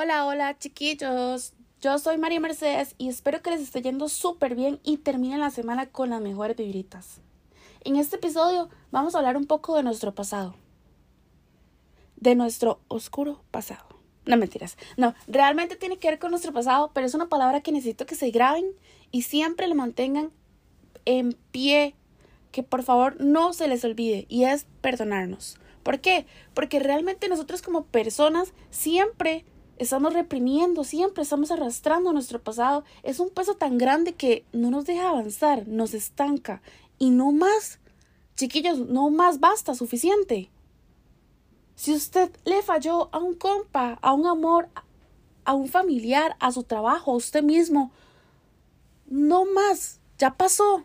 Hola, 0.00 0.26
hola 0.26 0.56
chiquillos. 0.56 1.54
Yo 1.80 1.98
soy 1.98 2.18
María 2.18 2.38
Mercedes 2.38 2.94
y 2.98 3.08
espero 3.08 3.42
que 3.42 3.50
les 3.50 3.60
esté 3.60 3.82
yendo 3.82 4.08
súper 4.08 4.54
bien 4.54 4.78
y 4.84 4.98
terminen 4.98 5.40
la 5.40 5.50
semana 5.50 5.86
con 5.86 6.10
las 6.10 6.20
mejores 6.20 6.56
vibritas. 6.56 7.20
En 7.82 7.96
este 7.96 8.14
episodio 8.14 8.68
vamos 8.92 9.16
a 9.16 9.18
hablar 9.18 9.36
un 9.36 9.46
poco 9.46 9.74
de 9.74 9.82
nuestro 9.82 10.14
pasado. 10.14 10.54
De 12.14 12.36
nuestro 12.36 12.78
oscuro 12.86 13.42
pasado. 13.50 13.88
No 14.24 14.36
mentiras. 14.36 14.78
No, 14.96 15.14
realmente 15.26 15.74
tiene 15.74 15.98
que 15.98 16.10
ver 16.10 16.20
con 16.20 16.30
nuestro 16.30 16.52
pasado, 16.52 16.92
pero 16.94 17.04
es 17.04 17.14
una 17.14 17.28
palabra 17.28 17.60
que 17.60 17.72
necesito 17.72 18.06
que 18.06 18.14
se 18.14 18.30
graben 18.30 18.66
y 19.10 19.22
siempre 19.22 19.66
lo 19.66 19.74
mantengan 19.74 20.30
en 21.06 21.32
pie. 21.50 21.96
Que 22.52 22.62
por 22.62 22.84
favor 22.84 23.20
no 23.20 23.52
se 23.52 23.66
les 23.66 23.84
olvide 23.84 24.26
y 24.28 24.44
es 24.44 24.64
perdonarnos. 24.80 25.58
¿Por 25.82 25.98
qué? 25.98 26.24
Porque 26.54 26.78
realmente 26.78 27.28
nosotros 27.28 27.62
como 27.62 27.86
personas 27.86 28.52
siempre 28.70 29.44
estamos 29.78 30.12
reprimiendo, 30.12 30.84
siempre 30.84 31.22
estamos 31.22 31.50
arrastrando 31.50 32.12
nuestro 32.12 32.40
pasado. 32.40 32.84
Es 33.02 33.20
un 33.20 33.30
peso 33.30 33.54
tan 33.54 33.78
grande 33.78 34.12
que 34.14 34.44
no 34.52 34.70
nos 34.70 34.84
deja 34.84 35.08
avanzar, 35.08 35.66
nos 35.66 35.94
estanca. 35.94 36.62
Y 36.98 37.10
no 37.10 37.32
más, 37.32 37.78
chiquillos, 38.36 38.78
no 38.78 39.10
más 39.10 39.40
basta, 39.40 39.74
suficiente. 39.74 40.50
Si 41.74 41.94
usted 41.94 42.30
le 42.44 42.62
falló 42.62 43.08
a 43.12 43.18
un 43.18 43.34
compa, 43.34 43.98
a 44.02 44.12
un 44.12 44.26
amor, 44.26 44.68
a 45.44 45.54
un 45.54 45.68
familiar, 45.68 46.36
a 46.40 46.52
su 46.52 46.62
trabajo, 46.64 47.12
a 47.12 47.16
usted 47.16 47.42
mismo, 47.42 47.92
no 49.06 49.44
más, 49.46 50.00
ya 50.18 50.34
pasó. 50.34 50.84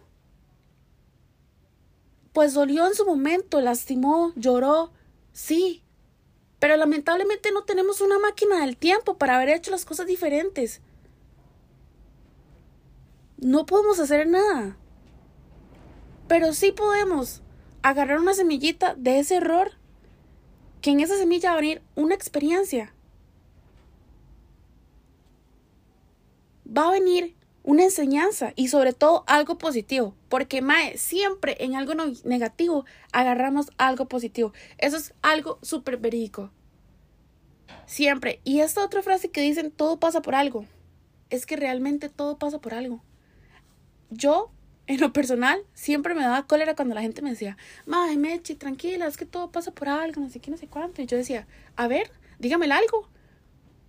Pues 2.32 2.54
dolió 2.54 2.88
en 2.88 2.96
su 2.96 3.06
momento, 3.06 3.62
lastimó, 3.62 4.32
lloró, 4.36 4.92
sí, 5.34 5.83
pero 6.64 6.78
lamentablemente 6.78 7.52
no 7.52 7.66
tenemos 7.66 8.00
una 8.00 8.20
máquina 8.20 8.62
del 8.62 8.78
tiempo 8.78 9.18
para 9.18 9.36
haber 9.36 9.50
hecho 9.50 9.70
las 9.70 9.84
cosas 9.84 10.08
diferentes. 10.08 10.80
No 13.36 13.66
podemos 13.66 14.00
hacer 14.00 14.28
nada. 14.28 14.78
Pero 16.30 16.54
sí 16.54 16.72
podemos 16.72 17.42
agarrar 17.82 18.18
una 18.18 18.34
semillita 18.34 18.96
de 18.96 19.20
ese 19.20 19.36
error, 19.36 19.72
que 20.80 20.92
en 20.92 21.02
esa 21.02 21.18
semilla 21.18 21.50
va 21.50 21.58
a 21.58 21.60
venir 21.60 21.82
una 21.96 22.16
experiencia. 22.16 22.94
Va 26.66 26.88
a 26.88 26.92
venir 26.94 27.36
una 27.64 27.84
enseñanza 27.84 28.52
y 28.56 28.68
sobre 28.68 28.94
todo 28.94 29.24
algo 29.26 29.58
positivo, 29.58 30.16
porque 30.30 30.62
Mae, 30.62 30.98
siempre 30.98 31.58
en 31.60 31.76
algo 31.76 31.94
negativo 32.26 32.86
agarramos 33.12 33.72
algo 33.78 34.08
positivo. 34.08 34.54
Eso 34.78 34.98
es 34.98 35.14
algo 35.22 35.60
súper 35.62 35.98
verídico. 35.98 36.52
Siempre. 37.86 38.42
Y 38.44 38.60
esta 38.60 38.84
otra 38.84 39.02
frase 39.02 39.32
que 39.32 39.42
dicen, 39.42 39.72
todo 39.72 40.00
pasa 40.00 40.22
por 40.22 40.36
algo. 40.36 40.66
Es 41.30 41.46
que 41.46 41.56
realmente 41.56 42.10
todo 42.10 42.38
pasa 42.38 42.60
por 42.60 42.74
algo. 42.74 43.02
Yo, 44.10 44.52
en 44.86 45.00
lo 45.00 45.14
personal, 45.14 45.66
siempre 45.74 46.14
me 46.14 46.22
daba 46.22 46.46
cólera 46.46 46.76
cuando 46.76 46.96
la 46.96 47.02
gente 47.02 47.22
me 47.22 47.32
decía, 47.32 47.58
Mae, 47.86 48.18
Mechi, 48.18 48.56
tranquila, 48.56 49.08
es 49.08 49.18
que 49.18 49.26
todo 49.26 49.52
pasa 49.52 49.72
por 49.72 49.90
algo, 49.90 50.22
no 50.22 50.30
sé 50.30 50.40
qué, 50.40 50.52
no 50.52 50.58
sé 50.58 50.68
cuánto. 50.68 51.02
Y 51.02 51.06
yo 51.06 51.18
decía, 51.18 51.48
a 51.76 51.88
ver, 51.88 52.12
dígame 52.40 52.72
algo. 52.72 53.10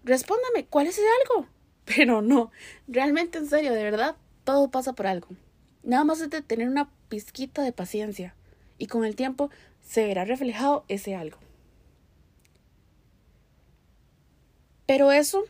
Respóndame, 0.04 0.66
¿cuál 0.66 0.86
es 0.86 0.98
ese 0.98 1.06
algo? 1.22 1.48
Pero 1.96 2.22
no, 2.22 2.50
realmente 2.88 3.38
en 3.38 3.46
serio, 3.46 3.72
de 3.72 3.82
verdad, 3.82 4.16
todo 4.44 4.70
pasa 4.70 4.92
por 4.92 5.06
algo. 5.06 5.28
Nada 5.82 6.04
más 6.04 6.20
es 6.20 6.30
de 6.30 6.42
tener 6.42 6.68
una 6.68 6.90
pizquita 7.08 7.62
de 7.62 7.72
paciencia 7.72 8.34
y 8.78 8.86
con 8.86 9.04
el 9.04 9.16
tiempo 9.16 9.50
se 9.82 10.06
verá 10.06 10.24
reflejado 10.24 10.84
ese 10.88 11.14
algo. 11.14 11.38
Pero 14.86 15.12
eso 15.12 15.44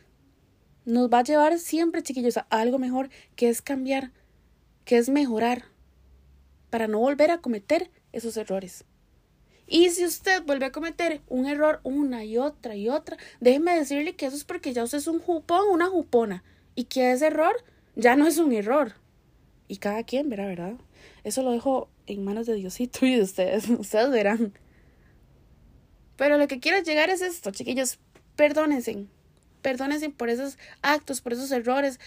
nos 0.85 1.09
va 1.09 1.19
a 1.19 1.23
llevar 1.23 1.57
siempre, 1.59 2.03
chiquillos, 2.03 2.37
a 2.37 2.45
algo 2.49 2.79
mejor, 2.79 3.09
que 3.35 3.49
es 3.49 3.61
cambiar, 3.61 4.11
que 4.85 4.97
es 4.97 5.09
mejorar, 5.09 5.65
para 6.69 6.87
no 6.87 6.99
volver 6.99 7.31
a 7.31 7.39
cometer 7.39 7.89
esos 8.11 8.37
errores. 8.37 8.85
Y 9.67 9.89
si 9.89 10.05
usted 10.05 10.43
vuelve 10.43 10.65
a 10.65 10.71
cometer 10.71 11.21
un 11.27 11.47
error 11.47 11.79
una 11.83 12.23
y 12.23 12.37
otra 12.37 12.75
y 12.75 12.89
otra, 12.89 13.17
déjeme 13.39 13.75
decirle 13.75 14.15
que 14.15 14.27
eso 14.27 14.35
es 14.35 14.43
porque 14.43 14.73
ya 14.73 14.83
usted 14.83 14.99
es 14.99 15.07
un 15.07 15.19
jupón, 15.19 15.67
una 15.71 15.87
jupona, 15.87 16.43
y 16.75 16.85
que 16.85 17.11
ese 17.11 17.27
error 17.27 17.55
ya 17.95 18.15
no 18.15 18.27
es 18.27 18.37
un 18.37 18.53
error. 18.53 18.93
Y 19.67 19.77
cada 19.77 20.03
quien 20.03 20.29
verá, 20.29 20.45
¿verdad? 20.45 20.75
Eso 21.23 21.41
lo 21.41 21.51
dejo 21.51 21.89
en 22.05 22.23
manos 22.23 22.45
de 22.45 22.53
Diosito 22.53 23.05
y 23.05 23.15
de 23.15 23.23
ustedes. 23.23 23.67
Ustedes 23.79 24.11
verán. 24.11 24.53
Pero 26.17 26.37
lo 26.37 26.47
que 26.47 26.59
quiero 26.59 26.81
llegar 26.83 27.09
es 27.09 27.21
esto, 27.21 27.51
chiquillos. 27.51 27.97
Perdónense. 28.35 29.07
Perdónense 29.61 30.09
por 30.11 30.29
esos 30.29 30.57
actos, 30.83 31.21
por 31.21 31.33
esos 31.33 31.51
errores. 31.51 31.99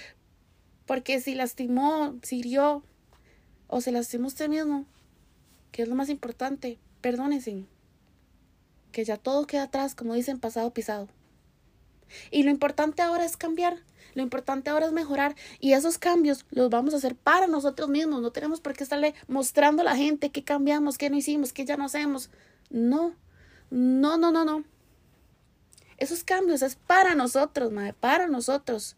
Porque 0.87 1.21
si 1.21 1.35
lastimó, 1.35 2.17
si 2.23 2.39
hirió, 2.39 2.85
o 3.67 3.81
se 3.81 3.93
lastimó 3.93 4.29
usted 4.29 4.49
mismo, 4.49 4.87
que 5.73 5.83
es 5.83 5.89
lo 5.89 5.95
más 5.95 6.09
importante, 6.09 6.79
perdónense. 7.01 7.65
Que 8.93 9.05
ya 9.05 9.17
todo 9.17 9.47
queda 9.47 9.65
atrás, 9.65 9.95
como 9.95 10.15
dicen, 10.15 10.39
pasado 10.39 10.73
pisado. 10.73 11.09
Y 12.31 12.43
lo 12.43 12.51
importante 12.51 13.03
ahora 13.03 13.25
es 13.25 13.37
cambiar. 13.37 13.79
Lo 14.15 14.23
importante 14.23 14.71
ahora 14.71 14.87
es 14.87 14.93
mejorar. 14.93 15.37
Y 15.61 15.73
esos 15.73 15.99
cambios 15.99 16.47
los 16.51 16.71
vamos 16.71 16.95
a 16.95 16.97
hacer 16.97 17.15
para 17.15 17.47
nosotros 17.47 17.89
mismos. 17.89 18.23
No 18.23 18.31
tenemos 18.33 18.61
por 18.61 18.75
qué 18.75 18.83
estarle 18.83 19.15
mostrando 19.27 19.83
a 19.83 19.85
la 19.85 19.97
gente 19.97 20.31
qué 20.31 20.43
cambiamos, 20.43 20.99
qué 20.99 21.11
no 21.11 21.17
hicimos, 21.17 21.53
qué 21.53 21.65
ya 21.65 21.77
no 21.77 21.85
hacemos. 21.85 22.31
No. 22.71 23.15
No, 23.71 24.17
no, 24.17 24.33
no, 24.33 24.45
no. 24.45 24.65
Esos 25.99 26.25
cambios 26.25 26.63
es 26.63 26.77
para 26.77 27.15
nosotros, 27.15 27.73
madre, 27.73 27.93
para 27.93 28.29
nosotros. 28.29 28.97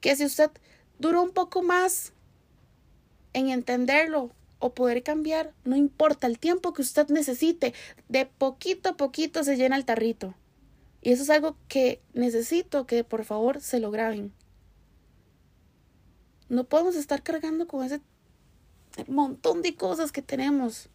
Que 0.00 0.16
si 0.16 0.24
usted 0.24 0.50
duró 0.98 1.22
un 1.22 1.30
poco 1.30 1.62
más 1.62 2.12
en 3.32 3.48
entenderlo 3.48 4.32
o 4.60 4.72
poder 4.74 5.02
cambiar, 5.02 5.52
no 5.64 5.74
importa 5.74 6.26
el 6.26 6.38
tiempo 6.38 6.72
que 6.72 6.82
usted 6.82 7.08
necesite, 7.08 7.74
de 8.08 8.26
poquito 8.26 8.90
a 8.90 8.96
poquito 8.96 9.42
se 9.42 9.56
llena 9.56 9.76
el 9.76 9.84
tarrito. 9.84 10.34
Y 11.02 11.12
eso 11.12 11.22
es 11.22 11.30
algo 11.30 11.56
que 11.66 12.00
necesito 12.12 12.86
que 12.86 13.02
por 13.02 13.24
favor 13.24 13.60
se 13.60 13.80
lo 13.80 13.90
graben. 13.90 14.32
No 16.48 16.64
podemos 16.64 16.94
estar 16.94 17.22
cargando 17.22 17.66
con 17.66 17.84
ese 17.84 18.00
montón 19.08 19.62
de 19.62 19.74
cosas 19.74 20.12
que 20.12 20.20
tenemos. 20.22 20.88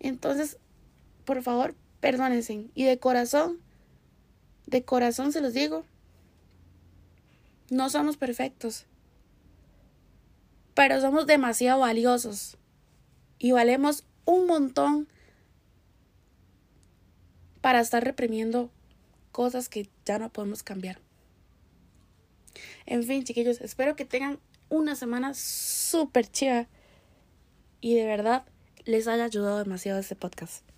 Entonces, 0.00 0.56
por 1.24 1.42
favor, 1.42 1.74
perdónense. 2.00 2.66
Y 2.74 2.84
de 2.84 2.98
corazón, 2.98 3.60
de 4.66 4.82
corazón 4.84 5.32
se 5.32 5.40
los 5.40 5.52
digo, 5.52 5.84
no 7.70 7.90
somos 7.90 8.16
perfectos, 8.16 8.86
pero 10.74 11.00
somos 11.00 11.26
demasiado 11.26 11.80
valiosos 11.80 12.56
y 13.38 13.52
valemos 13.52 14.04
un 14.24 14.46
montón 14.46 15.08
para 17.60 17.80
estar 17.80 18.02
reprimiendo 18.02 18.70
cosas 19.30 19.68
que 19.68 19.88
ya 20.04 20.18
no 20.18 20.30
podemos 20.30 20.62
cambiar. 20.62 20.98
En 22.86 23.02
fin, 23.04 23.24
chiquillos, 23.24 23.60
espero 23.60 23.96
que 23.96 24.04
tengan 24.04 24.38
una 24.68 24.94
semana 24.96 25.34
súper 25.34 26.26
chida 26.30 26.68
y 27.80 27.94
de 27.94 28.06
verdad 28.06 28.44
les 28.84 29.06
haya 29.08 29.24
ayudado 29.24 29.58
demasiado 29.58 30.00
este 30.00 30.16
podcast. 30.16 30.71